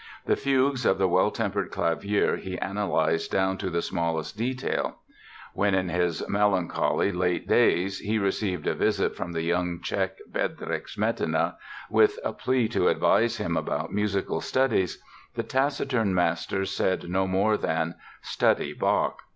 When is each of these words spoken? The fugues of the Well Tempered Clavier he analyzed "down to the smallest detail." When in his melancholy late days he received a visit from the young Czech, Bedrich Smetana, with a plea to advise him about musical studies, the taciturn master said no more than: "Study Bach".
The 0.25 0.35
fugues 0.35 0.83
of 0.83 0.97
the 0.97 1.07
Well 1.07 1.29
Tempered 1.29 1.69
Clavier 1.69 2.35
he 2.37 2.57
analyzed 2.57 3.29
"down 3.31 3.59
to 3.59 3.69
the 3.69 3.83
smallest 3.83 4.35
detail." 4.35 4.95
When 5.53 5.75
in 5.75 5.89
his 5.89 6.27
melancholy 6.27 7.11
late 7.11 7.47
days 7.47 7.99
he 7.99 8.17
received 8.17 8.65
a 8.65 8.73
visit 8.73 9.15
from 9.15 9.31
the 9.33 9.43
young 9.43 9.79
Czech, 9.83 10.17
Bedrich 10.27 10.87
Smetana, 10.89 11.55
with 11.87 12.17
a 12.23 12.33
plea 12.33 12.67
to 12.69 12.87
advise 12.87 13.37
him 13.37 13.55
about 13.55 13.93
musical 13.93 14.41
studies, 14.41 14.99
the 15.35 15.43
taciturn 15.43 16.15
master 16.15 16.65
said 16.65 17.07
no 17.07 17.27
more 17.27 17.55
than: 17.55 17.93
"Study 18.23 18.73
Bach". 18.73 19.19